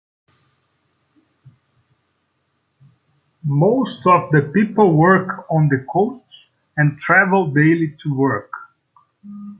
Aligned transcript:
Most 3.43 4.07
of 4.07 4.31
the 4.31 4.49
people 4.51 4.97
work 4.97 5.45
on 5.51 5.67
the 5.69 5.85
coast 5.93 6.49
and 6.75 6.97
travel 6.97 7.53
daily 7.53 7.95
to 8.01 8.11
work. 8.15 8.51